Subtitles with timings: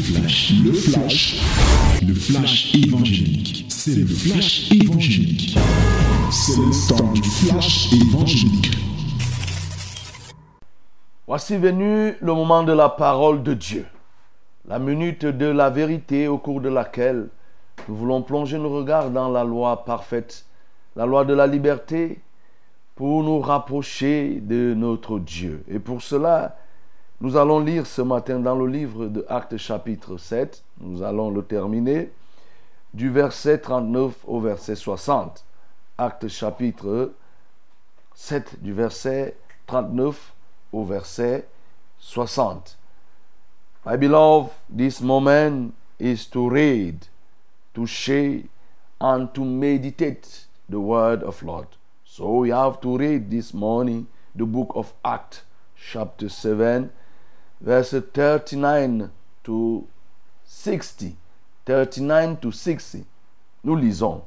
[0.00, 1.36] flash, le flash,
[2.06, 3.66] le flash évangélique.
[3.68, 5.58] C'est le flash évangélique.
[6.30, 8.70] C'est le temps du flash évangélique.
[11.26, 13.84] Voici venu le moment de la parole de Dieu,
[14.66, 17.28] la minute de la vérité au cours de laquelle
[17.88, 20.46] nous voulons plonger nos regards dans la loi parfaite,
[20.96, 22.20] la loi de la liberté,
[22.94, 25.62] pour nous rapprocher de notre Dieu.
[25.70, 26.56] Et pour cela,
[27.20, 31.42] nous allons lire ce matin dans le livre de Actes chapitre 7, nous allons le
[31.42, 32.10] terminer,
[32.94, 35.44] du verset 39 au verset 60.
[35.98, 37.12] Actes chapitre
[38.14, 40.32] 7, du verset 39
[40.72, 41.46] au verset
[41.98, 42.78] 60.
[43.84, 47.06] My beloved, this moment is to read,
[47.74, 48.40] to share,
[48.98, 51.68] and to meditate the word of Lord.
[52.04, 55.42] So we have to read this morning the book of Acts,
[55.76, 56.90] chapter 7,
[57.60, 59.10] verses 39
[59.42, 59.86] to
[60.44, 61.16] 60.
[61.64, 63.04] 39 to 60.
[63.64, 64.22] Nous lisons.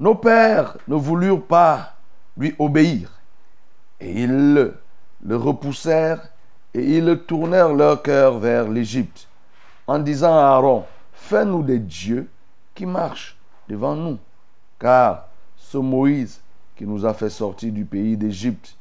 [0.00, 1.94] Nos pères ne voulurent pas
[2.36, 3.12] lui obéir,
[4.00, 4.74] et ils
[5.24, 6.28] le repoussèrent,
[6.74, 9.28] et ils tournèrent leur cœur vers l'Égypte,
[9.86, 12.28] en disant à Aaron, Fais-nous des dieux
[12.74, 13.36] qui marchent
[13.68, 14.18] devant nous,
[14.80, 16.40] car ce Moïse
[16.76, 18.76] qui nous a fait sortir du pays d'Égypte,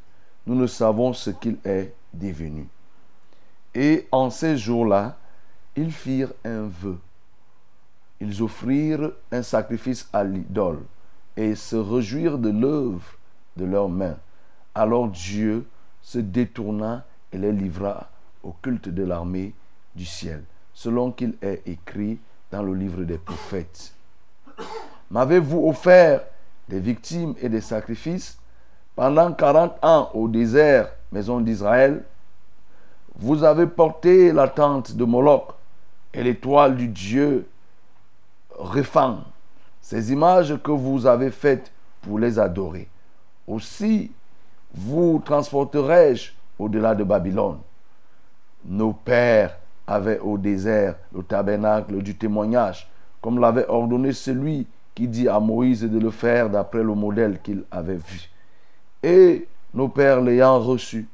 [0.48, 1.94] nous ne savons ce qu'il est
[3.75, 5.17] Et en ces jours-là,
[5.75, 7.00] ils firent un vœu.
[8.20, 10.80] Ils offrirent un sacrifice à l'idole
[11.36, 13.17] et se réjouirent de l'œuvre
[13.58, 14.17] de leurs mains.
[14.75, 15.66] Alors Dieu
[16.02, 18.09] se détourna et les livra
[18.44, 19.53] au culte de l'armée
[19.95, 22.20] du ciel, selon qu'il est écrit
[22.52, 23.94] dans le livre des prophètes.
[25.09, 26.22] M'avez-vous offert
[26.70, 28.38] des victimes et des sacrifices?
[28.95, 32.03] Pendant 40 ans au désert, maison d'Israël
[33.16, 35.53] Vous avez porté la tente de Moloch
[36.14, 37.47] et l'étoile du Dieu
[38.59, 39.20] Réphan,
[39.81, 41.71] ces images que vous avez faites
[42.02, 42.88] pour les adorer.
[43.48, 44.11] Aussi
[44.73, 47.59] vous transporterai-je au-delà de Babylone.
[48.65, 52.89] Nos pères avaient au désert le tabernacle du témoignage,
[53.21, 57.64] comme l'avait ordonné celui qui dit à Moïse de le faire d'après le modèle qu'il
[57.71, 58.30] avait vu.
[59.02, 61.08] Et nos pères l'ayant reçu,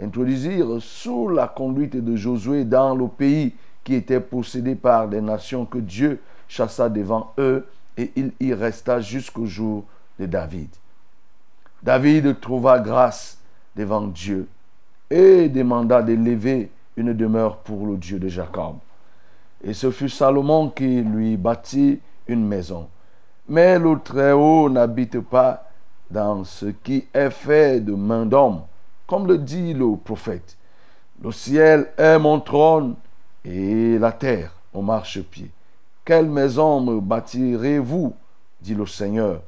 [0.00, 5.66] introduisirent sous la conduite de Josué dans le pays qui était possédé par des nations
[5.66, 7.66] que Dieu chassa devant eux,
[7.96, 9.84] et il y resta jusqu'au jour
[10.18, 10.68] de David.
[11.82, 13.38] David trouva grâce
[13.76, 14.48] devant Dieu
[15.10, 18.76] et demanda d'élever une demeure pour le Dieu de Jacob.
[19.62, 22.88] Et ce fut Salomon qui lui bâtit une maison.
[23.48, 25.63] Mais le Très-Haut n'habite pas
[26.10, 28.62] dans ce qui est fait de main d'homme,
[29.06, 30.56] comme le dit le prophète.
[31.22, 32.94] Le ciel est mon trône
[33.44, 35.50] et la terre mon marchepied.
[36.04, 38.14] Quelle maison me bâtirez-vous
[38.60, 39.40] dit le Seigneur.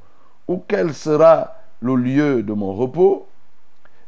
[0.49, 3.27] Ou quel sera le lieu de mon repos?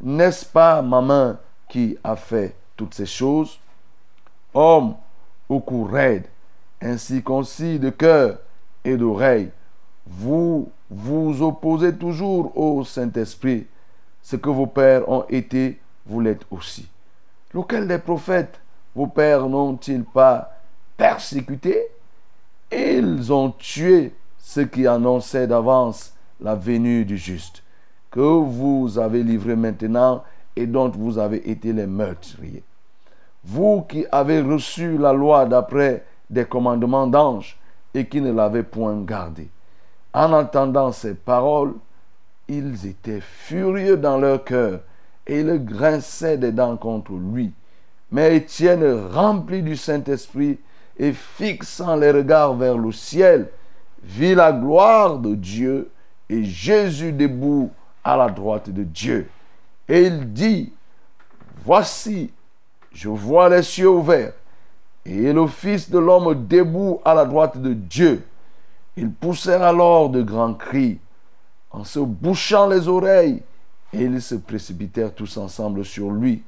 [0.00, 1.38] N'est-ce pas ma main
[1.68, 3.58] qui a fait toutes ces choses?
[4.54, 4.94] Homme
[5.48, 6.26] au cou raide,
[6.80, 8.38] ainsi concis de cœur
[8.84, 9.50] et d'oreille,
[10.10, 13.66] vous vous opposez toujours au Saint-Esprit.
[14.22, 16.88] Ce que vos pères ont été, vous l'êtes aussi.
[17.54, 18.60] Lequel des prophètes
[18.94, 20.50] vos pères n'ont-ils pas
[20.96, 21.82] persécuté?
[22.72, 27.62] Ils ont tué ceux qui annonçaient d'avance la venue du juste,
[28.10, 30.24] que vous avez livré maintenant
[30.56, 32.64] et dont vous avez été les meurtriers.
[33.44, 37.58] Vous qui avez reçu la loi d'après des commandements d'anges
[37.94, 39.48] et qui ne l'avez point gardée.
[40.12, 41.74] En entendant ces paroles,
[42.48, 44.80] ils étaient furieux dans leur cœur
[45.26, 47.52] et ils grinçaient des dents contre lui.
[48.10, 50.58] Mais Étienne, rempli du Saint-Esprit
[50.98, 53.48] et fixant les regards vers le ciel,
[54.02, 55.90] vit la gloire de Dieu
[56.28, 57.70] et Jésus debout
[58.02, 59.28] à la droite de Dieu.
[59.88, 60.72] Et il dit,
[61.64, 62.32] Voici,
[62.92, 64.32] je vois les cieux ouverts
[65.04, 68.22] et le Fils de l'homme debout à la droite de Dieu.
[69.00, 70.98] Ils poussèrent alors de grands cris
[71.70, 73.44] en se bouchant les oreilles
[73.92, 76.42] et ils se précipitèrent tous ensemble sur lui,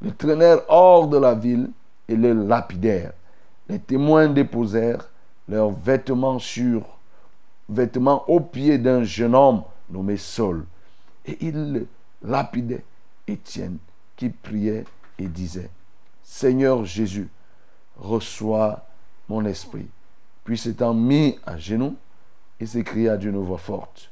[0.00, 1.70] le traînèrent hors de la ville
[2.06, 3.14] et le lapidèrent.
[3.68, 5.08] Les témoins déposèrent
[5.48, 6.82] leurs vêtements sur
[7.68, 10.66] vêtements aux pieds d'un jeune homme nommé Saul.
[11.26, 11.84] Et ils
[12.22, 12.84] lapidaient
[13.26, 13.78] Étienne
[14.14, 14.84] qui priait
[15.18, 15.70] et disait,
[16.22, 17.28] Seigneur Jésus,
[17.98, 18.86] reçois
[19.28, 19.88] mon esprit.
[20.48, 21.94] Puis s'étant mis à genoux,
[22.58, 24.10] il s'écria d'une voix forte,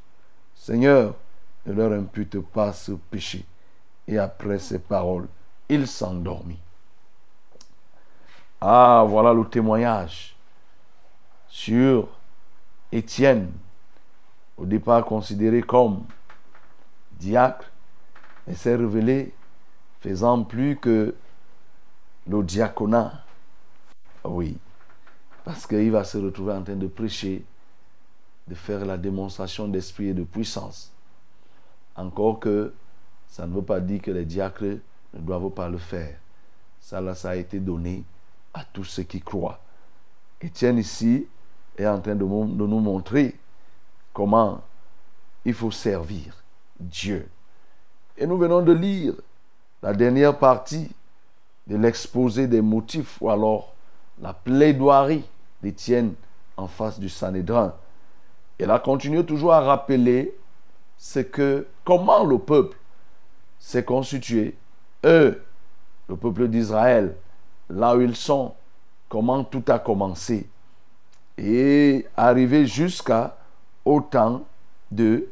[0.55, 1.15] Seigneur,
[1.65, 3.47] ne leur impute pas ce péché.
[4.07, 5.29] Et après ces paroles,
[5.71, 6.59] il s'endormit.
[8.61, 10.37] Ah, voilà le témoignage
[11.49, 12.07] sur
[12.93, 13.51] Étienne,
[14.59, 16.05] au départ considéré comme
[17.13, 17.73] diacre,
[18.47, 19.33] mais s'est révélé
[20.01, 21.15] faisant plus que
[22.29, 23.25] le diaconat.
[24.23, 24.59] Oui,
[25.47, 27.45] parce qu'il va se retrouver en train de prêcher,
[28.49, 30.91] de faire la démonstration d'esprit et de puissance.
[31.95, 32.75] Encore que
[33.29, 34.65] ça ne veut pas dire que les diacres
[35.15, 36.19] ne doivent pas le faire.
[36.81, 38.03] Ça, là, ça a été donné
[38.53, 39.61] à tous ceux qui croient.
[40.41, 41.29] Étienne ici
[41.79, 43.39] est en train de, de nous montrer
[44.13, 44.61] comment
[45.45, 46.43] il faut servir
[46.81, 47.29] Dieu.
[48.19, 49.15] Et nous venons de lire
[49.81, 50.91] la dernière partie
[51.69, 53.73] de l'exposé des motifs ou alors
[54.21, 55.23] la plaidoirie
[55.63, 56.15] d'Étienne
[56.57, 57.75] en face du Sanhédrin.
[58.59, 60.35] Elle a continué toujours à rappeler
[60.99, 62.77] ce que, comment le peuple
[63.59, 64.57] s'est constitué,
[65.05, 65.43] eux,
[66.09, 67.17] le peuple d'Israël,
[67.69, 68.55] là où ils sont,
[69.09, 70.49] comment tout a commencé,
[71.37, 73.37] et arrivé jusqu'à
[73.85, 74.45] au temps
[74.91, 75.29] de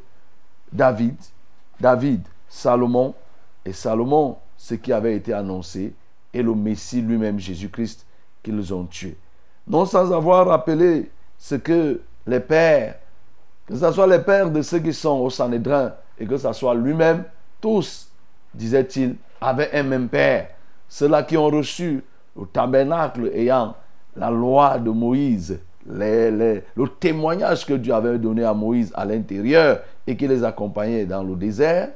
[0.71, 1.15] David,
[1.79, 3.15] David, Salomon,
[3.63, 5.93] et Salomon, ce qui avait été annoncé,
[6.33, 8.05] et le Messie lui-même, Jésus-Christ,
[8.43, 9.17] qu'ils ont tué.
[9.67, 12.95] Non sans avoir rappelé ce que les pères,
[13.67, 16.75] que ce soit les pères de ceux qui sont au Sanhédrin, et que ce soit
[16.75, 17.23] lui-même,
[17.59, 18.09] tous,
[18.53, 20.49] disait-il, avaient un même père.
[20.87, 22.03] Ceux-là qui ont reçu
[22.39, 23.75] le tabernacle ayant
[24.15, 26.61] la loi de Moïse, le
[26.99, 31.35] témoignage que Dieu avait donné à Moïse à l'intérieur et qui les accompagnait dans le
[31.35, 31.89] désert,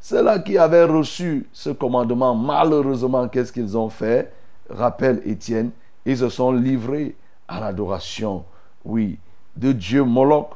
[0.00, 4.32] ceux-là qui avaient reçu ce commandement, malheureusement, qu'est-ce qu'ils ont fait?
[4.70, 5.70] Rappelle Étienne,
[6.06, 7.14] ils se sont livrés
[7.46, 8.44] à l'adoration,
[8.84, 9.18] oui,
[9.56, 10.50] de Dieu Moloch,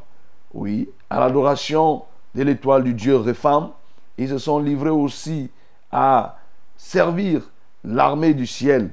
[0.55, 2.03] oui, à l'adoration
[2.35, 3.71] de l'étoile du Dieu Répham.
[4.19, 5.51] Ils se sont livrés aussi
[5.91, 6.39] à
[6.77, 7.43] servir
[7.85, 8.91] l'armée du ciel,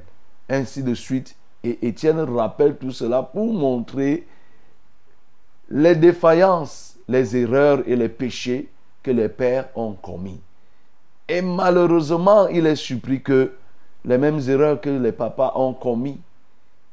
[0.48, 1.36] ainsi de suite.
[1.62, 4.26] Et Étienne rappelle tout cela pour montrer
[5.68, 8.70] les défaillances, les erreurs et les péchés
[9.02, 10.40] que les pères ont commis.
[11.28, 13.52] Et malheureusement, il est surpris que
[14.04, 16.20] les mêmes erreurs que les papas ont commis,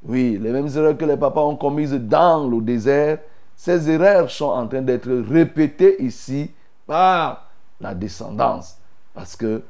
[0.04, 3.20] oui, les mêmes erreurs que les papas ont commises dans le désert,
[3.56, 6.52] ces erreurs sont en train d'être répétées ici
[6.86, 7.50] par
[7.82, 8.78] la descendance.
[9.14, 9.64] Parce que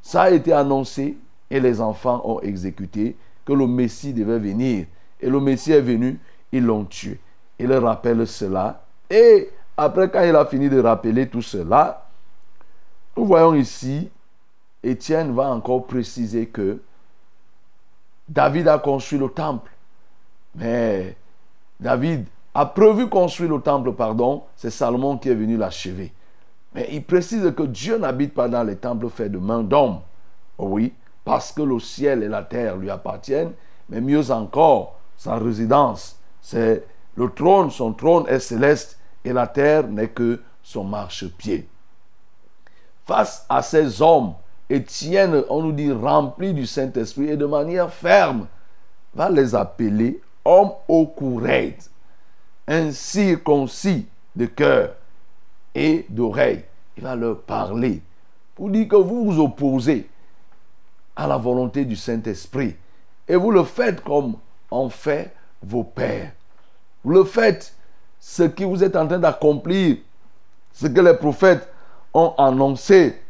[0.00, 1.18] ça a été annoncé
[1.50, 4.86] et les enfants ont exécuté que le Messie devait venir.
[5.20, 6.20] Et le Messie est venu,
[6.52, 7.18] ils l'ont tué.
[7.58, 8.84] Il rappelle cela.
[9.10, 12.06] Et après, quand il a fini de rappeler tout cela,
[13.16, 14.08] nous voyons ici,
[14.82, 16.80] Étienne va encore préciser que
[18.28, 19.70] David a construit le temple.
[20.54, 21.16] Mais
[21.80, 26.12] David a prévu construire le temple, pardon, c'est Salomon qui est venu l'achever.
[26.74, 30.00] Mais il précise que Dieu n'habite pas dans les temples faits de main d'homme.
[30.58, 30.92] Oui,
[31.24, 33.52] parce que le ciel et la terre lui appartiennent,
[33.88, 36.84] mais mieux encore, sa résidence, c'est
[37.16, 41.68] le trône, son trône est céleste et la terre n'est que son marchepied.
[43.06, 44.34] Face à ces hommes,
[44.70, 48.46] Étienne, on nous dit, rempli du Saint-Esprit et de manière ferme,
[49.14, 51.74] va les appeler hommes au courage,
[52.66, 54.06] incirconcis
[54.36, 54.94] de cœur
[55.74, 56.64] et d'oreille.
[56.96, 58.02] Il va leur parler
[58.54, 60.08] pour dire que vous vous opposez
[61.16, 62.76] à la volonté du Saint-Esprit.
[63.26, 64.36] Et vous le faites comme
[64.70, 66.32] ont fait vos pères.
[67.04, 67.74] Vous le faites
[68.20, 69.98] ce que vous êtes en train d'accomplir,
[70.72, 71.68] ce que les prophètes
[72.12, 73.20] ont annoncé,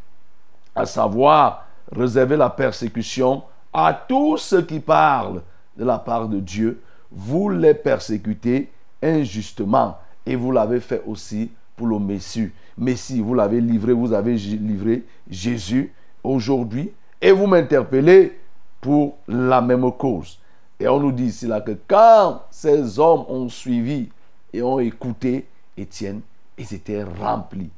[0.79, 3.43] à savoir réserver la persécution
[3.73, 5.43] à tous ceux qui parlent
[5.77, 6.81] de la part de Dieu.
[7.11, 8.71] Vous les persécutez
[9.03, 12.51] injustement et vous l'avez fait aussi pour le Messie.
[12.77, 15.93] Messie, vous l'avez livré, vous avez livré Jésus
[16.23, 18.39] aujourd'hui et vous m'interpellez
[18.81, 20.39] pour la même cause.
[20.79, 24.09] Et on nous dit ici là que quand ces hommes ont suivi
[24.53, 26.21] et ont écouté Étienne,
[26.57, 27.71] ils étaient remplis,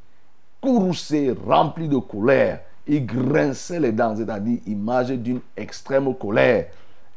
[0.61, 2.61] courroucés, remplis de colère.
[2.87, 6.67] Ils grinçaient les dents, c'est-à-dire image d'une extrême colère.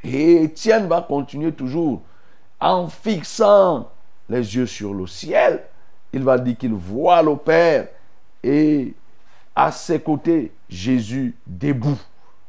[0.03, 2.01] Et Étienne va continuer toujours
[2.59, 3.89] en fixant
[4.29, 5.63] les yeux sur le ciel.
[6.11, 7.87] Il va dire qu'il voit le Père
[8.43, 8.93] et
[9.55, 11.99] à ses côtés, Jésus debout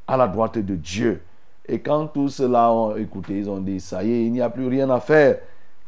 [0.06, 1.22] à la droite de Dieu.
[1.66, 4.50] Et quand tous ceux-là ont écouté, ils ont dit, ça y est, il n'y a
[4.50, 5.38] plus rien à faire.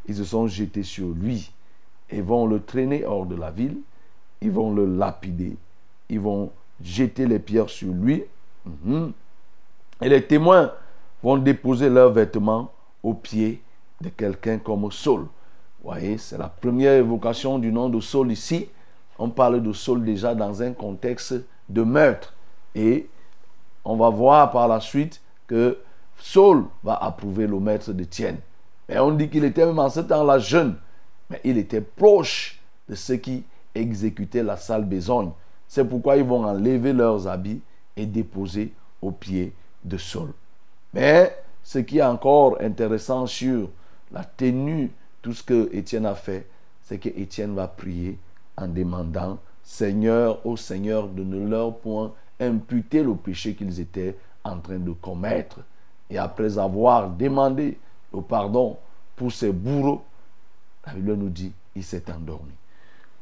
[0.07, 1.51] Ils se sont jetés sur lui
[2.09, 3.77] et vont le traîner hors de la ville.
[4.41, 5.57] Ils vont le lapider.
[6.09, 6.51] Ils vont
[6.83, 8.23] jeter les pierres sur lui.
[8.65, 9.11] Mhm.
[10.01, 10.71] Et les témoins
[11.23, 12.71] vont déposer leurs vêtements
[13.03, 13.61] aux pieds
[14.01, 15.21] de quelqu'un comme Saul.
[15.21, 18.69] Vous voyez, c'est la première évocation du nom de Saul ici.
[19.17, 21.35] On parle de Saul déjà dans un contexte
[21.69, 22.33] de meurtre.
[22.75, 23.09] Et
[23.83, 25.77] on va voir par la suite que
[26.19, 28.37] Saul va approuver le maître d'Étienne.
[28.89, 30.75] Mais on dit qu'il était même en ce temps-là jeune,
[31.29, 33.43] mais il était proche de ceux qui
[33.75, 35.31] exécutaient la sale besogne.
[35.67, 37.61] C'est pourquoi ils vont enlever leurs habits
[37.95, 40.31] et déposer aux pieds de Saul.
[40.93, 43.69] Mais ce qui est encore intéressant sur
[44.11, 46.47] la tenue, tout ce que Étienne a fait,
[46.83, 48.17] c'est que Étienne va prier
[48.55, 54.59] en demandant Seigneur, ô Seigneur, de ne leur point imputer le péché qu'ils étaient en
[54.59, 55.59] train de commettre.
[56.09, 57.77] Et après avoir demandé
[58.13, 58.77] le pardon
[59.17, 60.03] pour ses bourreaux,
[60.85, 62.53] la Bible nous dit, il s'est endormi.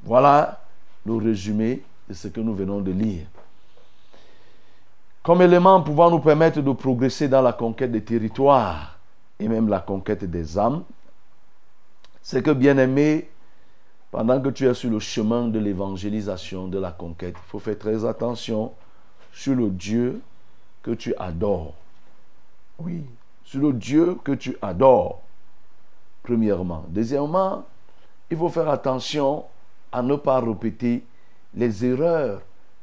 [0.04, 0.62] Voilà
[1.06, 3.26] le résumé de ce que nous venons de lire.
[5.24, 9.00] Comme élément pouvant nous permettre de progresser dans la conquête des territoires
[9.40, 10.84] et même la conquête des âmes,
[12.22, 13.30] c'est que, bien aimé,
[14.12, 17.78] pendant que tu es sur le chemin de l'évangélisation, de la conquête, il faut faire
[17.78, 18.72] très attention
[19.34, 20.22] sur le Dieu
[20.82, 21.74] que tu adores.
[22.80, 23.04] Oui,
[23.44, 25.22] sur le Dieu que tu adores,
[26.24, 26.86] premièrement.
[26.88, 27.66] Deuxièmement,
[28.30, 29.44] il faut faire attention
[29.92, 31.04] à ne pas répéter
[31.56, 32.42] les erreurs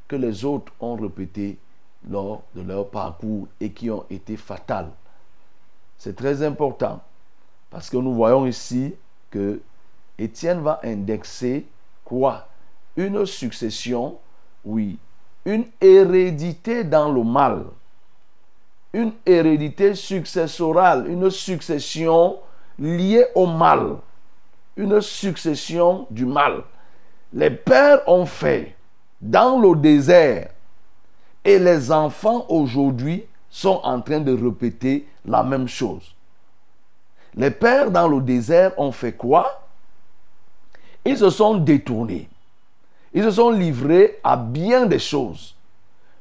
[0.08, 1.58] que les autres ont répétées
[2.08, 4.90] lors de leur parcours et qui ont été fatales.
[5.98, 7.00] C'est très important
[7.70, 8.94] parce que nous voyons ici
[9.30, 9.60] que
[10.18, 11.66] Étienne va indexer
[12.04, 12.48] quoi?
[12.96, 14.18] Une succession,
[14.64, 14.98] oui,
[15.44, 17.64] une hérédité dans le mal,
[18.92, 22.38] une hérédité successorale, une succession
[22.78, 23.96] liée au mal,
[24.76, 26.64] une succession du mal.
[27.32, 28.76] Les pères ont fait
[29.20, 30.50] dans le désert
[31.44, 36.14] et les enfants aujourd'hui sont en train de répéter la même chose.
[37.34, 39.66] Les pères dans le désert ont fait quoi?
[41.04, 42.28] Ils se sont détournés.
[43.14, 45.54] Ils se sont livrés à bien des choses.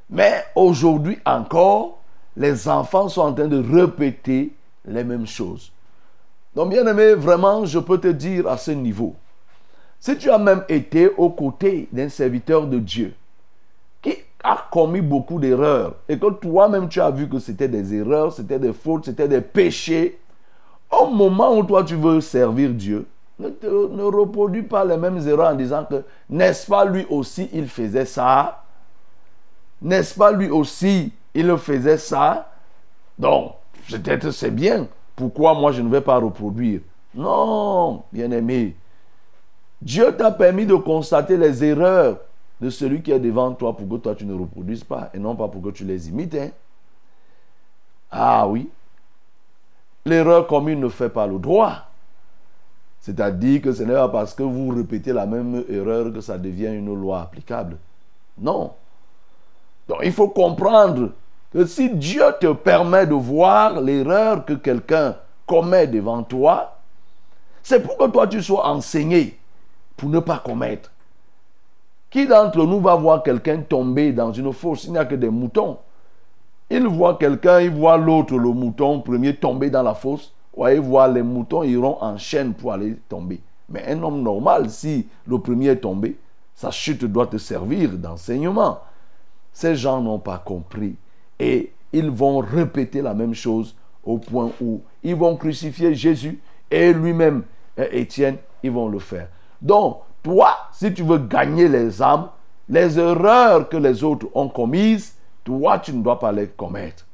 [0.09, 1.99] Mais aujourd'hui encore,
[2.35, 4.53] les enfants sont en train de répéter
[4.85, 5.71] les mêmes choses.
[6.55, 9.15] Donc, bien aimé, vraiment, je peux te dire à ce niveau,
[10.01, 13.13] si tu as même été aux côtés d'un serviteur de Dieu
[14.01, 18.33] qui a commis beaucoup d'erreurs et que toi-même tu as vu que c'était des erreurs,
[18.33, 20.19] c'était des fautes, c'était des péchés,
[20.91, 23.05] au moment où toi tu veux servir Dieu,
[23.39, 28.05] ne, reproduis pas les mêmes erreurs en disant que n'est-ce pas lui aussi il faisait
[28.05, 28.63] ça?
[29.83, 32.51] N'est-ce pas lui aussi il faisait ça?
[33.19, 33.53] Donc,
[33.87, 34.87] peut-être c'est bien.
[35.15, 36.81] Pourquoi moi je ne vais pas reproduire?
[37.13, 38.75] Non, bien-aimé.
[39.81, 42.17] Dieu t'a permis de constater les erreurs
[42.61, 45.35] de celui qui est devant toi pour que toi tu ne reproduises pas et non
[45.35, 46.35] pas pour que tu les imites.
[46.35, 46.49] Hein.
[48.11, 48.69] Ah oui.
[50.05, 51.87] L'erreur commune ne fait pas le droit.
[52.99, 56.71] C'est-à-dire que ce n'est pas parce que vous répétez la même erreur que ça devient
[56.73, 57.77] une loi applicable.
[58.37, 58.73] Non.
[59.87, 61.09] Donc il faut comprendre
[61.51, 65.15] que si Dieu te permet de voir l'erreur que quelqu'un
[65.47, 66.77] commet devant toi,
[67.63, 69.40] c'est pour que toi tu sois enseigné
[70.01, 70.91] pour ne pas commettre.
[72.09, 74.85] Qui d'entre nous va voir quelqu'un tomber dans une fosse?
[74.85, 75.77] Il n'y a que des moutons.
[76.71, 80.33] Il voit quelqu'un, il voit l'autre, le mouton premier, tomber dans la fosse.
[80.57, 83.41] Voyez, voir les moutons iront en chaîne pour aller tomber.
[83.69, 86.17] Mais un homme normal, si le premier est tombé,
[86.55, 88.79] sa chute doit te servir d'enseignement.
[89.53, 90.95] Ces gens n'ont pas compris.
[91.39, 96.41] Et ils vont répéter la même chose au point où ils vont crucifier Jésus
[96.71, 97.43] et lui-même,
[97.77, 99.27] Étienne, ils vont le faire.
[99.61, 102.29] Donc, toi, si tu veux gagner les âmes,
[102.67, 105.13] les erreurs que les autres ont commises,
[105.43, 107.05] toi, tu ne dois pas les commettre.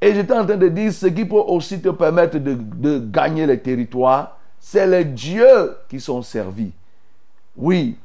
[0.00, 3.60] Et j'étais en train de dire, ce qui peut aussi te permettre de, gagner les
[3.60, 6.72] territoires, c'est les dieux qui sont servis.
[7.56, 7.96] Oui.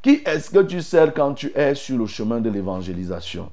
[0.00, 3.50] Qui est-ce que tu sers quand tu es sur le chemin de l'évangélisation?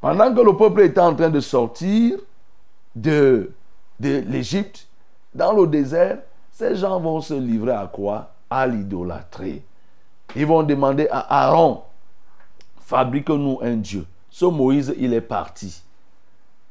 [0.00, 2.18] Pendant que le peuple était en train de sortir
[2.94, 3.50] de,
[3.98, 4.86] de l'Égypte,
[5.34, 6.18] dans le désert,
[6.52, 8.30] ces gens vont se livrer à quoi?
[8.50, 9.62] À l'idolâtrie.
[10.36, 11.82] Ils vont demander à Aaron,
[12.80, 14.06] fabrique-nous un Dieu.
[14.30, 15.82] Ce Moïse, il est parti.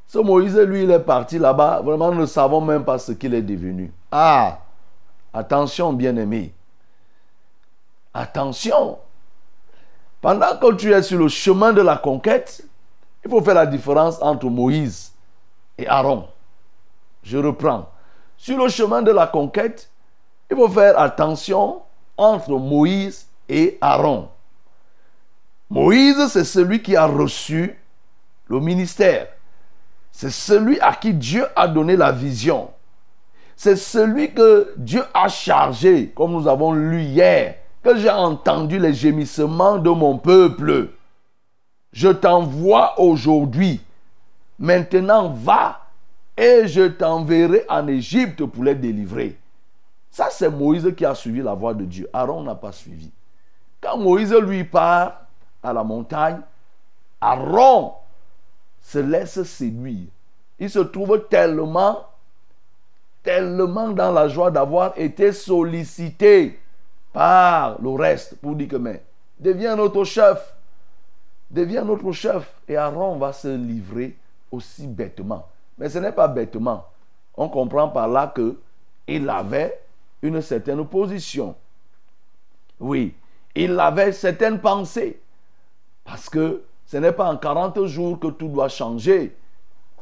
[0.08, 1.82] Ce Moïse, lui, il est parti là-bas.
[1.82, 3.92] Vraiment, nous ne savons même pas ce qu'il est devenu.
[4.12, 4.60] Ah,
[5.34, 6.54] attention, bien-aimé.
[8.14, 9.00] Attention.
[10.22, 12.64] Pendant que tu es sur le chemin de la conquête,
[13.24, 15.12] il faut faire la différence entre Moïse
[15.78, 16.28] et Aaron.
[17.24, 17.90] Je reprends.
[18.38, 19.90] Sur le chemin de la conquête,
[20.50, 21.82] il faut faire attention
[22.18, 24.30] entre Moïse et Aaron.
[25.70, 27.78] Moïse, c'est celui qui a reçu
[28.48, 29.28] le ministère.
[30.12, 32.72] C'est celui à qui Dieu a donné la vision.
[33.56, 38.94] C'est celui que Dieu a chargé, comme nous avons lu hier, que j'ai entendu les
[38.94, 40.90] gémissements de mon peuple.
[41.92, 43.82] Je t'envoie aujourd'hui.
[44.60, 45.82] Maintenant, va
[46.38, 49.38] et je t'enverrai en Égypte pour les délivrer.
[50.18, 52.10] Ça, c'est Moïse qui a suivi la voie de Dieu.
[52.12, 53.12] Aaron n'a pas suivi.
[53.80, 55.28] Quand Moïse lui part
[55.62, 56.40] à la montagne,
[57.22, 57.94] Aaron
[58.82, 60.08] se laisse séduire.
[60.58, 62.08] Il se trouve tellement,
[63.22, 66.60] tellement dans la joie d'avoir été sollicité
[67.14, 69.04] par le reste pour dire que, mais,
[69.40, 70.56] deviens notre chef.
[71.52, 72.56] Deviens notre chef.
[72.68, 74.18] Et Aaron va se livrer
[74.52, 75.48] aussi bêtement.
[75.78, 76.88] Mais ce n'est pas bêtement.
[77.36, 78.58] On comprend par là que
[79.08, 79.80] il avait
[80.22, 81.56] une certaine position.
[82.80, 83.16] Oui,
[83.56, 85.20] il avait certaines pensées.
[86.04, 89.36] Parce que ce n'est pas en 40 jours que tout doit changer.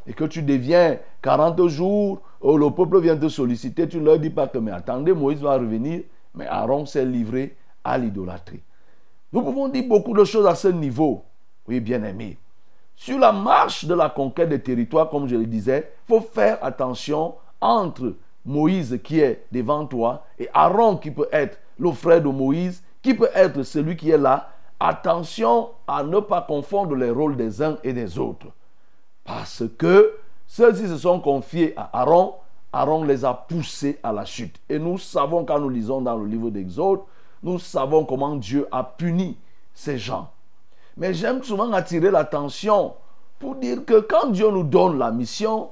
[0.07, 4.19] Et que tu deviens 40 jours, où le peuple vient te solliciter, tu ne leur
[4.19, 6.01] dis pas que, mais attendez, Moïse va revenir.
[6.35, 8.61] Mais Aaron s'est livré à l'idolâtrie.
[9.33, 11.23] Nous pouvons dire beaucoup de choses à ce niveau.
[11.67, 12.37] Oui, bien aimé.
[12.95, 16.63] Sur la marche de la conquête des territoires, comme je le disais, il faut faire
[16.63, 18.13] attention entre
[18.45, 23.13] Moïse qui est devant toi et Aaron qui peut être le frère de Moïse, qui
[23.13, 24.49] peut être celui qui est là.
[24.79, 28.47] Attention à ne pas confondre les rôles des uns et des autres.
[29.23, 30.15] Parce que
[30.47, 32.35] ceux-ci se sont confiés à Aaron,
[32.71, 34.59] Aaron les a poussés à la chute.
[34.69, 36.99] Et nous savons, quand nous lisons dans le livre d'Exode,
[37.41, 39.37] nous savons comment Dieu a puni
[39.73, 40.29] ces gens.
[40.97, 42.93] Mais j'aime souvent attirer l'attention
[43.39, 45.69] pour dire que quand Dieu nous donne la mission,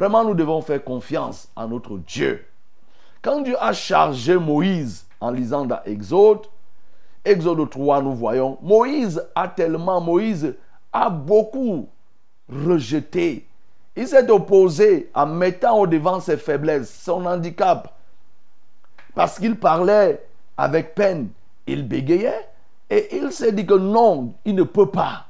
[0.00, 2.46] vraiment nous devons faire confiance à notre Dieu.
[3.20, 6.46] Quand Dieu a chargé Moïse en lisant dans Exode,
[7.22, 10.54] Exode 3, nous voyons, Moïse a tellement, Moïse
[10.90, 11.86] a beaucoup
[12.48, 13.46] rejeté.
[13.94, 17.94] Il s'est opposé en mettant au devant ses faiblesses, son handicap.
[19.14, 20.26] Parce qu'il parlait
[20.56, 21.28] avec peine,
[21.66, 22.48] il bégayait.
[22.88, 25.26] Et il s'est dit que non, il ne peut pas.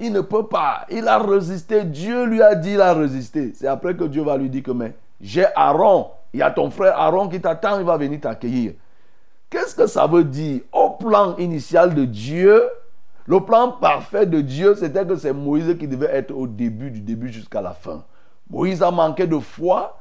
[0.00, 0.86] Il ne peut pas.
[0.90, 1.84] Il a résisté.
[1.84, 3.52] Dieu lui a dit, il a résisté.
[3.54, 4.72] C'est après que Dieu va lui dire que,
[5.20, 6.08] j'ai Aaron.
[6.32, 8.72] Il y a ton frère Aaron qui t'attend, il va venir t'accueillir.
[9.50, 10.60] Qu'est-ce que ça veut dire?
[10.72, 12.62] Au plan initial de Dieu,
[13.26, 17.00] le plan parfait de Dieu, c'était que c'est Moïse qui devait être au début, du
[17.00, 18.04] début jusqu'à la fin.
[18.50, 19.98] Moïse a manqué de foi.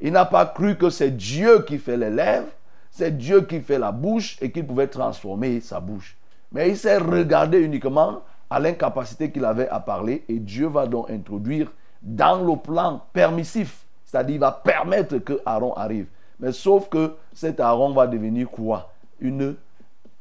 [0.00, 2.48] Il n'a pas cru que c'est Dieu qui fait les lèvres
[2.90, 6.16] c'est Dieu qui fait la bouche et qui pouvait transformer sa bouche.
[6.50, 11.10] Mais il s'est regardé uniquement à l'incapacité qu'il avait à parler et Dieu va donc
[11.10, 11.70] introduire
[12.02, 16.06] dans le plan permissif, c'est-à-dire il va permettre que Aaron arrive.
[16.40, 18.92] Mais sauf que cet Aaron va devenir quoi?
[19.20, 19.56] Une,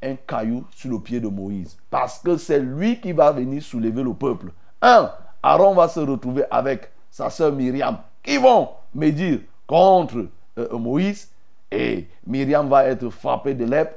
[0.02, 1.78] Un caillou sur le pied de Moïse.
[1.90, 4.52] Parce que c'est lui qui va venir soulever le peuple.
[4.82, 5.12] Un,
[5.44, 11.30] Aaron va se retrouver avec sa sœur Myriam qui vont médire contre euh, Moïse
[11.72, 13.96] et Myriam va être frappée de lèpre.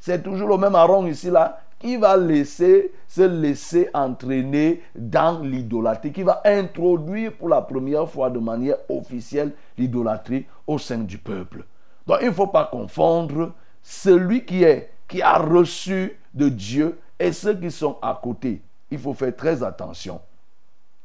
[0.00, 6.12] C'est toujours le même Aaron ici là qui va laisser se laisser entraîner dans l'idolâtrie,
[6.12, 11.64] qui va introduire pour la première fois de manière officielle l'idolâtrie au sein du peuple.
[12.06, 17.32] Donc il ne faut pas confondre celui qui est qui a reçu de Dieu et
[17.32, 18.60] ceux qui sont à côté.
[18.90, 20.20] Il faut faire très attention.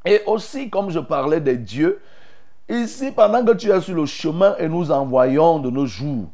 [0.04, 2.02] Et aussi, comme je parlais des dieux,
[2.70, 6.30] Ici, pendant que tu es sur le chemin et nous envoyons de nos jours,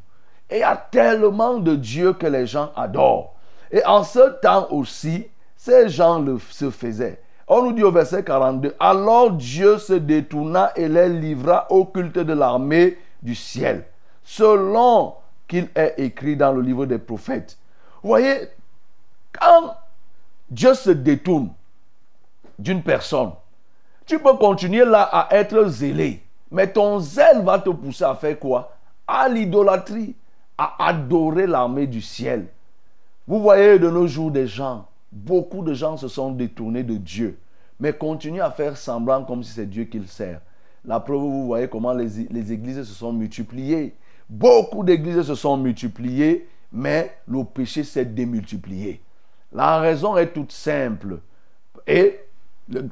[0.52, 3.34] il y a tellement de dieux que les gens adorent.
[3.72, 7.22] Et en ce temps aussi, ces gens le, se faisaient.
[7.48, 12.20] On nous dit au verset 42, alors Dieu se détourna et les livra au culte
[12.20, 13.86] de l'armée du ciel,
[14.24, 15.16] selon
[15.48, 17.58] qu'il est écrit dans le livre des prophètes.
[18.04, 18.50] Vous voyez,
[19.38, 19.76] quand
[20.50, 21.50] Dieu se détourne
[22.58, 23.32] d'une personne,
[24.06, 26.24] tu peux continuer là à être zélé.
[26.52, 28.76] Mais ton zèle va te pousser à faire quoi?
[29.08, 30.16] À l'idolâtrie,
[30.58, 32.48] à adorer l'armée du ciel.
[33.30, 37.38] Vous voyez de nos jours des gens, beaucoup de gens se sont détournés de Dieu,
[37.80, 40.42] mais continuent à faire semblant comme si c'est Dieu qu'ils sert.
[40.84, 43.94] La preuve, vous voyez comment les, les églises se sont multipliées.
[44.28, 49.00] Beaucoup d'églises se sont multipliées, mais le péché s'est démultiplié.
[49.54, 51.20] La raison est toute simple.
[51.86, 52.22] Et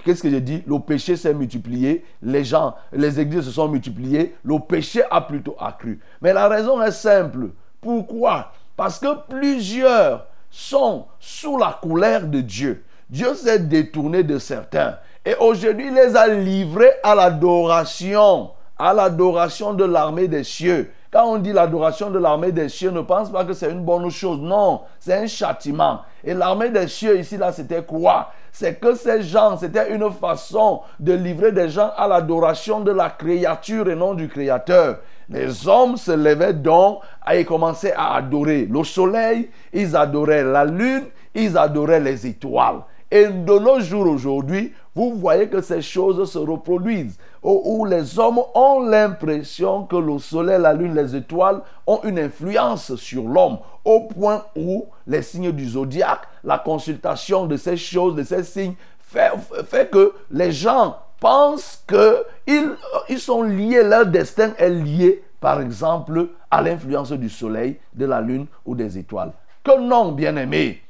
[0.06, 0.62] Qu'est-ce que j'ai dit?
[0.67, 5.56] Le péché s'est multiplié, les gens, les églises se sont multipliées, le péché a plutôt
[5.60, 6.00] accru.
[6.21, 7.50] Mais la raison est simple.
[7.82, 8.52] Pourquoi?
[8.78, 12.86] Parce que plusieurs sont sous la colère de Dieu.
[13.10, 14.98] Dieu s'est détourné de certains.
[15.26, 20.92] Et aujourd'hui, il les a livrés à l'adoration, à l'adoration de l'armée des cieux.
[21.12, 24.10] Quand on dit l'adoration de l'armée des cieux, ne pense pas que c'est une bonne
[24.10, 24.40] chose.
[24.40, 26.02] Non, c'est un châtiment.
[26.24, 28.32] Et l'armée des cieux, ici, là, c'était quoi?
[28.52, 33.10] C'est que ces gens, c'était une façon de livrer des gens à l'adoration de la
[33.10, 35.00] créature et non du créateur.
[35.30, 41.06] Les hommes se levaient donc et commençaient à adorer le soleil, ils adoraient la lune,
[41.36, 42.82] ils adoraient les étoiles.
[43.10, 47.18] Et de nos jours aujourd'hui, vous voyez que ces choses se reproduisent.
[47.44, 52.96] où les hommes ont l'impression que le soleil, la lune, les étoiles ont une influence
[52.96, 58.24] sur l'homme, au point où les signes du zodiaque, la consultation de ces choses, de
[58.24, 59.32] ces signes, fait,
[59.66, 62.75] fait que les gens pensent qu'ils
[63.10, 68.21] ils sont liés, leur destin est lié, par exemple, à l'influence du soleil, de la
[68.21, 69.34] lune ou des étoiles.
[69.63, 70.82] Que non, bien-aimé.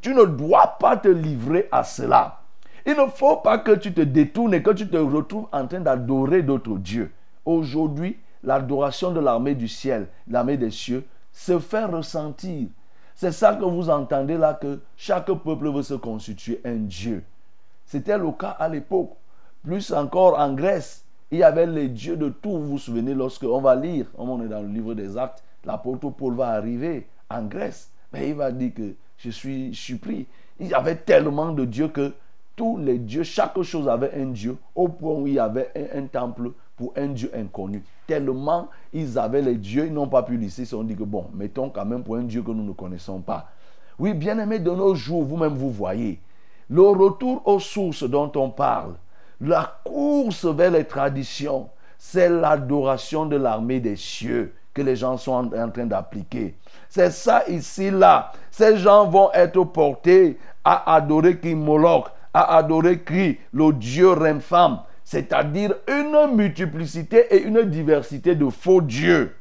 [0.00, 2.40] tu ne dois pas te livrer à cela.
[2.86, 5.80] Il ne faut pas que tu te détournes et que tu te retrouves en train
[5.80, 7.12] d'adorer d'autres dieux.
[7.44, 12.68] Aujourd'hui, l'adoration de l'armée du ciel, l'armée des cieux, se fait ressentir.
[13.14, 17.22] C'est ça que vous entendez là, que chaque peuple veut se constituer un dieu.
[17.84, 19.10] C'était le cas à l'époque.
[19.62, 22.50] Plus encore en Grèce, il y avait les dieux de tout.
[22.50, 26.10] Vous vous souvenez, lorsque on va lire, on est dans le livre des actes, l'apôtre
[26.10, 27.90] Paul va arriver en Grèce.
[28.12, 30.26] Mais il va dire que je suis surpris.
[30.58, 32.12] Il y avait tellement de dieux que
[32.56, 36.04] tous les dieux, chaque chose avait un dieu, au point où il y avait un,
[36.06, 37.82] temple pour un dieu inconnu.
[38.06, 40.62] Tellement ils avaient les dieux, ils n'ont pas pu laisser.
[40.62, 42.72] Ils se sont dit que bon, mettons quand même pour un dieu que nous ne
[42.72, 43.48] connaissons pas.
[43.98, 46.20] Oui, bien aimé, de nos jours, vous-même vous voyez,
[46.68, 48.94] le retour aux sources dont on parle,
[49.40, 55.50] la course vers les traditions, c'est l'adoration de l'armée des cieux que les gens sont
[55.54, 56.54] en train d'appliquer.
[56.88, 58.32] C'est ça ici, là.
[58.50, 65.74] Ces gens vont être portés à adorer Kimolok, à adorer Kri, le dieu femme c'est-à-dire
[65.88, 69.34] une multiplicité et une diversité de faux dieux.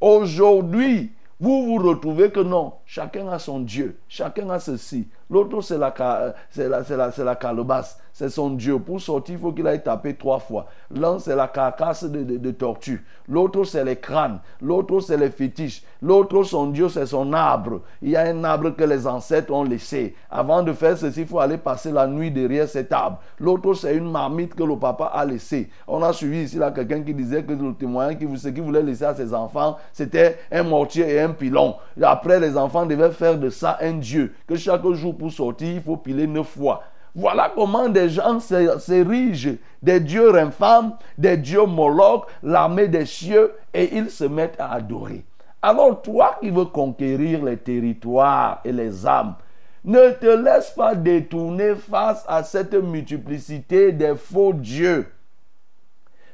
[0.00, 5.08] Aujourd'hui, vous vous retrouvez que non, chacun a son Dieu, chacun a ceci.
[5.30, 5.94] L'autre, c'est la,
[6.50, 8.78] c'est la, la, la calebasse c'est son Dieu.
[8.78, 10.66] Pour sortir, il faut qu'il aille taper trois fois.
[10.90, 13.04] L'un, c'est la carcasse de, tortue.
[13.28, 14.40] L'autre, c'est les crânes.
[14.60, 15.82] L'autre, c'est les fétiches.
[16.02, 17.80] L'autre, son Dieu, c'est son arbre.
[18.02, 20.14] Il y a un arbre que les ancêtres ont laissé.
[20.30, 23.18] Avant de faire ceci, il faut aller passer la nuit derrière cet arbre.
[23.38, 25.70] L'autre, c'est une marmite que le papa a laissée.
[25.86, 29.04] On a suivi ici là quelqu'un qui disait que le témoin, ce qu'il voulait laisser
[29.04, 31.76] à ses enfants, c'était un mortier et un pilon.
[32.02, 34.34] Après, les enfants devaient faire de ça un Dieu.
[34.46, 36.82] Que chaque jour pour sortir, il faut piler neuf fois.
[37.14, 43.96] Voilà comment des gens s'érigent des dieux infâmes, des dieux molochs, l'armée des cieux, et
[43.96, 45.24] ils se mettent à adorer.
[45.60, 49.34] Alors toi qui veux conquérir les territoires et les âmes,
[49.84, 55.06] ne te laisse pas détourner face à cette multiplicité des faux dieux.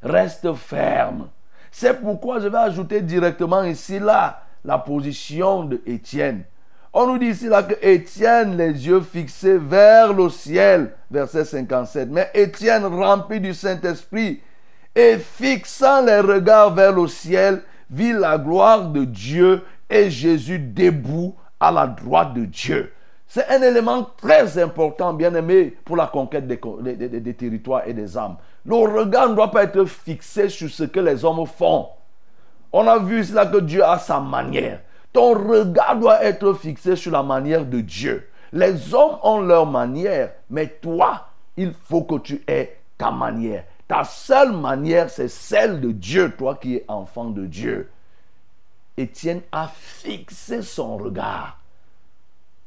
[0.03, 1.29] Reste ferme.
[1.71, 6.45] C'est pourquoi je vais ajouter directement ici là la position de Étienne.
[6.93, 12.09] On nous dit ici là que Étienne, les yeux fixés vers le ciel, verset 57.
[12.11, 14.41] Mais Étienne, rempli du Saint-Esprit
[14.95, 21.35] et fixant les regards vers le ciel, vit la gloire de Dieu et Jésus debout
[21.61, 22.93] à la droite de Dieu.
[23.27, 26.59] C'est un élément très important, bien aimé, pour la conquête des,
[26.97, 28.37] des, territoires et des âmes.
[28.65, 31.89] Le regard ne doit pas être fixé sur ce que les hommes font.
[32.73, 34.81] On a vu là que Dieu a sa manière.
[35.13, 38.29] Ton regard doit être fixé sur la manière de Dieu.
[38.53, 43.65] Les hommes ont leur manière, mais toi, il faut que tu aies ta manière.
[43.87, 47.91] Ta seule manière, c'est celle de Dieu, toi qui es enfant de Dieu.
[48.97, 51.59] Étienne a fixé son regard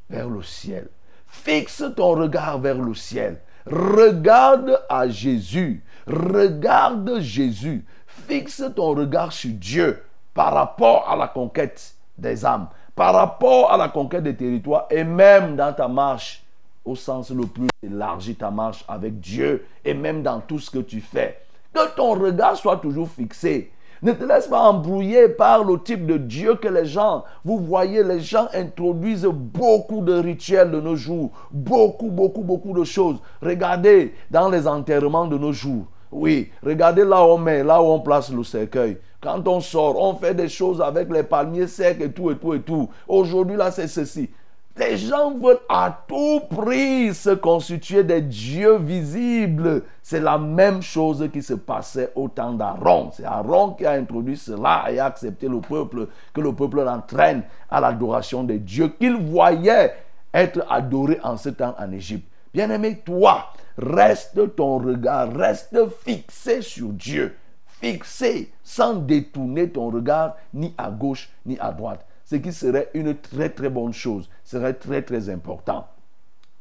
[0.10, 0.88] vers le ciel.
[1.28, 3.40] Fixe ton regard vers le ciel.
[3.66, 5.84] Regarde à Jésus.
[6.08, 7.86] Regarde Jésus.
[8.32, 10.02] Fixe ton regard sur Dieu
[10.34, 15.04] par rapport à la conquête des âmes, par rapport à la conquête des territoires et
[15.04, 16.42] même dans ta marche
[16.86, 20.80] au sens le plus élargi, ta marche avec Dieu et même dans tout ce que
[20.80, 21.42] tu fais.
[21.74, 23.70] Que ton regard soit toujours fixé.
[24.02, 28.02] Ne te laisse pas embrouiller par le type de Dieu que les gens, vous voyez,
[28.02, 33.18] les gens introduisent beaucoup de rituels de nos jours, beaucoup, beaucoup, beaucoup de choses.
[33.42, 35.88] Regardez dans les enterrements de nos jours.
[36.12, 38.98] Oui, regardez là où on met, là où on place le cercueil.
[39.22, 42.54] Quand on sort, on fait des choses avec les palmiers secs et tout et tout
[42.54, 42.90] et tout.
[43.08, 44.30] Aujourd'hui, là, c'est ceci.
[44.78, 49.84] Les gens veulent à tout prix se constituer des dieux visibles.
[50.02, 53.12] C'est la même chose qui se passait au temps d'Aaron.
[53.14, 57.44] C'est Aaron qui a introduit cela et a accepté le peuple, que le peuple l'entraîne
[57.70, 59.94] à l'adoration des dieux qu'il voyait
[60.34, 62.31] être adorés en ce temps en Égypte.
[62.54, 67.36] Bien-aimé, toi, reste ton regard, reste fixé sur Dieu
[67.82, 72.06] fixé sans détourner ton regard ni à gauche ni à droite.
[72.24, 75.88] Ce qui serait une très très bonne chose, serait très très important.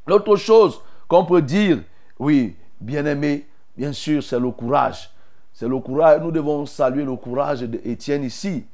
[0.06, 1.82] L'autre chose qu'on peut dire,
[2.18, 5.10] oui, bien aimé, bien sûr, c'est le courage.
[5.52, 6.20] C'est le courage.
[6.22, 8.64] Nous devons saluer le courage d'Étienne ici.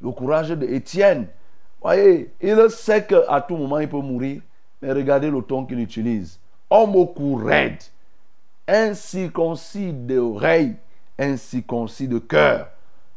[0.00, 1.26] Le courage d'Étienne.
[1.82, 4.40] Voyez, il sait qu'à tout moment il peut mourir,
[4.80, 6.38] mais regardez le ton qu'il utilise.
[6.70, 7.82] Homme au cou raide,
[8.68, 10.76] incirconcis d'oreilles,
[11.18, 12.68] incirconcis de cœur.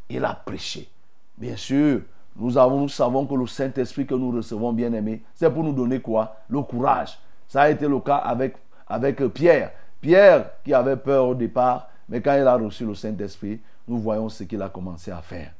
[0.09, 0.89] Il a prêché.
[1.37, 2.01] Bien sûr,
[2.35, 5.73] nous, avons, nous savons que le Saint-Esprit que nous recevons, bien aimé, c'est pour nous
[5.73, 6.37] donner quoi?
[6.49, 7.19] Le courage.
[7.47, 8.55] Ça a été le cas avec,
[8.87, 9.71] avec Pierre.
[10.01, 14.29] Pierre qui avait peur au départ, mais quand il a reçu le Saint-Esprit, nous voyons
[14.29, 15.51] ce qu'il a commencé à faire.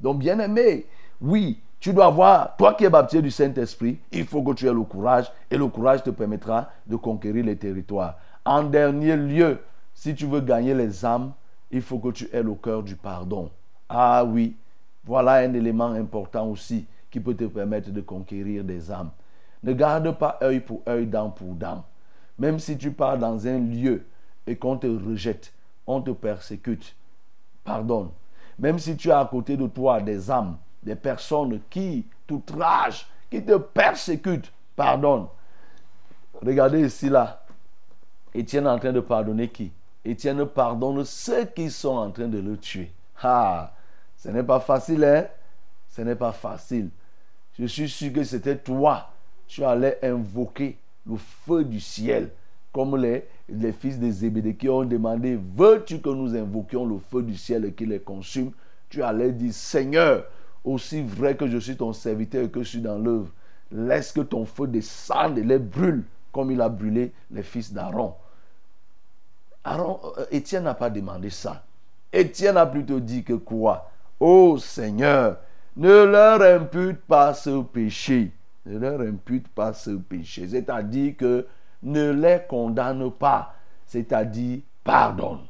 [0.00, 0.86] Donc, bien aimé,
[1.20, 4.72] oui, tu dois avoir, toi qui es baptisé du Saint-Esprit, il faut que tu aies
[4.72, 8.18] le courage et le courage te permettra de conquérir les territoires.
[8.44, 9.58] En dernier lieu,
[9.92, 11.32] si tu veux gagner les âmes,
[11.72, 13.50] il faut que tu aies le cœur du pardon.
[13.88, 14.54] Ah oui,
[15.04, 19.10] voilà un élément important aussi qui peut te permettre de conquérir des âmes.
[19.64, 21.84] Ne garde pas œil pour œil, dent pour dent.
[22.38, 24.06] Même si tu pars dans un lieu
[24.46, 25.52] et qu'on te rejette,
[25.88, 26.94] on te persécute,
[27.64, 28.10] pardonne.
[28.56, 33.42] Même si tu as à côté de toi des âmes, des personnes qui t'outragent, qui
[33.42, 35.26] te persécutent, pardonne.
[36.44, 37.44] Regardez ici là.
[38.34, 39.70] Étienne est en train de pardonner qui?
[40.04, 42.90] Étienne pardonne ceux qui sont en train de le tuer.
[43.22, 43.72] Ah,
[44.16, 45.26] ce n'est pas facile, hein?
[45.90, 46.88] Ce n'est pas facile.
[47.58, 49.10] Je suis sûr que c'était toi.
[49.46, 52.30] Tu allais invoquer le feu du ciel,
[52.72, 57.22] comme les, les fils de Zébédée qui ont demandé Veux-tu que nous invoquions le feu
[57.22, 58.52] du ciel et qu'il les consume?
[58.88, 60.24] Tu allais dire Seigneur,
[60.64, 63.30] aussi vrai que je suis ton serviteur et que je suis dans l'œuvre,
[63.70, 68.14] laisse que ton feu descende et les brûle comme il a brûlé les fils d'Aaron.
[69.64, 71.64] Aaron, euh, Étienne n'a pas demandé ça.
[72.12, 73.90] Étienne a plutôt dit que quoi?
[74.18, 75.38] Ô Seigneur,
[75.76, 78.32] ne leur impute pas ce péché.
[78.66, 80.48] Ne leur impute pas ce péché.
[80.48, 81.46] C'est-à-dire que
[81.82, 83.54] ne les condamne pas.
[83.86, 85.40] C'est-à-dire pardonne.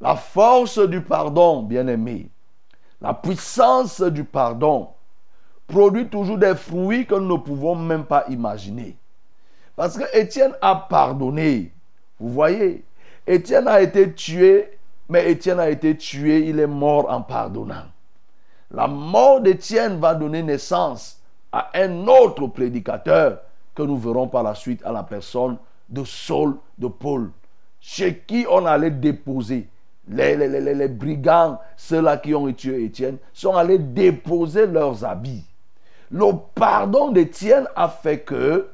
[0.00, 2.30] La force du pardon, bien-aimé,
[3.04, 4.88] la puissance du pardon
[5.66, 8.96] produit toujours des fruits que nous ne pouvons même pas imaginer.
[9.76, 11.70] Parce que Étienne a pardonné.
[12.18, 12.82] Vous voyez,
[13.26, 14.74] Étienne a été tué
[15.08, 17.84] mais Étienne a été tué, il est mort en pardonnant.
[18.70, 21.20] La mort d'Étienne va donner naissance
[21.52, 23.40] à un autre prédicateur
[23.74, 27.30] que nous verrons par la suite à la personne de Saul de Paul,
[27.80, 29.68] chez qui on allait déposer.
[30.08, 35.44] Les, brigands, ceux-là qui ont tué Étienne, sont allés déposer leurs habits.
[36.10, 38.68] Le pardon d'Étienne a fait que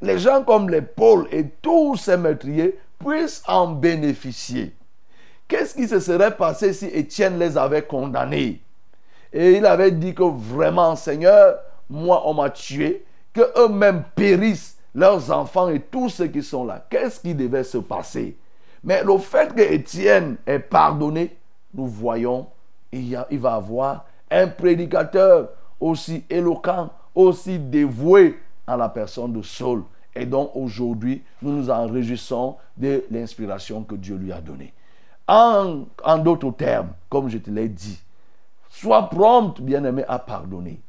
[0.00, 4.74] les gens comme les Paul et tous ces meurtriers puissent en bénéficier.
[5.48, 8.60] Qu'est-ce qui se serait passé si Étienne les avait condamnés?
[9.32, 11.56] Et il avait dit que vraiment, Seigneur,
[11.90, 16.84] moi on m'a tué, que eux-mêmes périssent, leurs enfants et tous ceux qui sont là.
[16.88, 18.36] Qu'est-ce qui devait se passer?
[18.86, 21.36] Mais le fait que Étienne ait pardonné,
[21.74, 22.46] nous voyons,
[22.92, 25.48] il, y va avoir un prédicateur
[25.80, 29.82] aussi éloquent, aussi dévoué à la personne de Saul.
[30.14, 34.72] Et donc aujourd'hui, nous nous en réjouissons de l'inspiration que Dieu lui a donnée.
[35.26, 35.84] En,
[36.18, 38.00] d'autres termes, comme je te l'ai dit,
[38.70, 40.80] sois prompt, bien-aimé, à pardonner.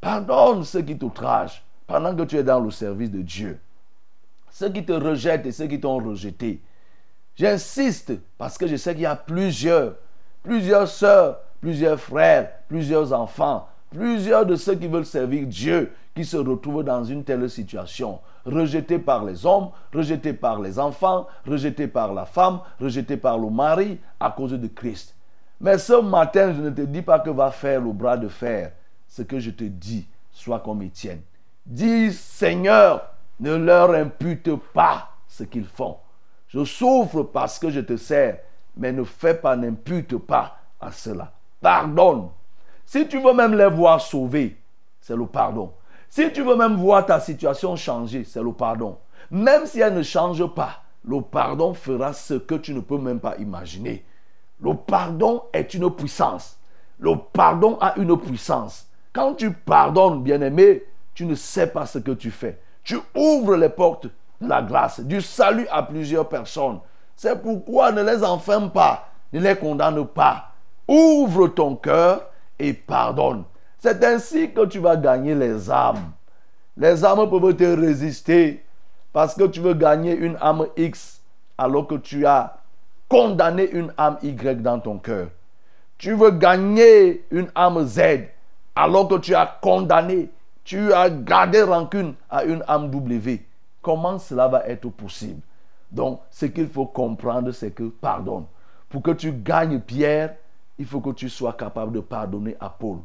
[0.00, 3.58] Pardonne ceux qui t'outragent pendant que tu es dans le service de Dieu.
[4.52, 6.60] Ceux qui te rejettent et ceux qui t'ont rejeté.
[7.38, 9.94] J'insiste parce que je sais qu'il y a plusieurs,
[10.42, 16.36] plusieurs sœurs, plusieurs frères, plusieurs enfants, plusieurs de ceux qui veulent servir Dieu, qui se
[16.36, 22.12] retrouvent dans une telle situation rejeté par les hommes, rejeté par les enfants, rejeté par
[22.12, 25.14] la femme, rejeté par le mari à cause de Christ.
[25.60, 28.72] Mais ce matin, je ne te dis pas que va faire le bras de fer.
[29.06, 31.20] Ce que je te dis, sois comme Étienne.
[31.64, 35.96] Dis, Seigneur, ne leur impute pas ce qu'ils font.
[36.48, 38.38] Je souffre parce que je te sers,
[38.76, 41.32] mais ne fais pas, n'impute pas à cela.
[41.60, 42.28] Pardonne.
[42.86, 44.56] Si tu veux même les voir sauvés,
[45.00, 45.72] c'est le pardon.
[46.08, 48.98] Si tu veux même voir ta situation changer, c'est le pardon.
[49.30, 53.20] Même si elle ne change pas, le pardon fera ce que tu ne peux même
[53.20, 54.04] pas imaginer.
[54.60, 56.58] Le pardon est une puissance.
[56.98, 58.86] Le pardon a une puissance.
[59.12, 60.84] Quand tu pardonnes, bien-aimé,
[61.14, 62.58] tu ne sais pas ce que tu fais.
[62.84, 64.06] Tu ouvres les portes
[64.40, 66.80] la grâce, du salut à plusieurs personnes.
[67.16, 70.52] C'est pourquoi ne les enferme pas, ne les condamne pas.
[70.86, 73.44] Ouvre ton cœur et pardonne.
[73.78, 76.12] C'est ainsi que tu vas gagner les âmes.
[76.76, 78.64] Les âmes peuvent te résister
[79.12, 81.20] parce que tu veux gagner une âme X
[81.56, 82.58] alors que tu as
[83.08, 85.28] condamné une âme Y dans ton cœur.
[85.96, 88.00] Tu veux gagner une âme Z
[88.76, 90.30] alors que tu as condamné,
[90.62, 93.44] tu as gardé rancune à une âme W.
[93.82, 95.40] Comment cela va être possible?
[95.90, 98.44] Donc, ce qu'il faut comprendre, c'est que pardonne.
[98.88, 100.34] Pour que tu gagnes Pierre,
[100.78, 102.98] il faut que tu sois capable de pardonner à Paul.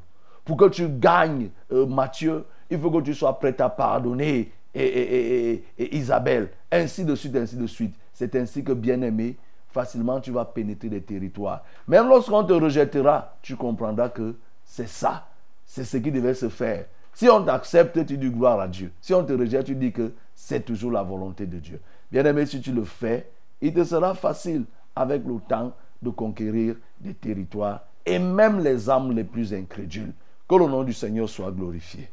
[0.45, 5.63] Pour que tu gagnes euh, Matthieu, il faut que tu sois prêt à pardonner et,
[5.77, 7.95] Isabelle, ainsi de suite, ainsi de suite.
[8.12, 9.38] C'est ainsi que, bien-aimé,
[9.69, 11.63] facilement tu vas pénétrer les territoires.
[11.88, 15.27] Même lorsqu'on te rejettera, tu comprendras que c'est ça.
[15.65, 16.86] C'est ce qui devait se faire.
[17.13, 18.91] Si on t'accepte, tu dis gloire à Dieu.
[18.99, 20.12] Si on te rejette, tu dis que
[20.45, 21.79] c'est toujours la volonté de Dieu.
[22.12, 23.29] Bien-aimé, si tu le fais,
[23.62, 29.13] il te sera facile avec le temps de conquérir des territoires et même les âmes
[29.13, 30.12] les plus incrédules.
[30.49, 32.10] Que le nom du Seigneur soit glorifié.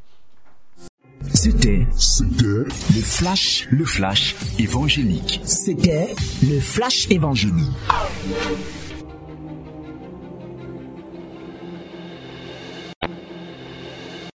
[1.33, 5.41] C'était C'était le flash, le flash évangélique.
[5.43, 7.67] C'était le flash évangélique.